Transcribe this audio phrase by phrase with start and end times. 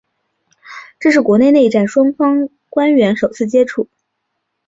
[0.99, 3.87] 这是国共内战以后双方官员首次接触。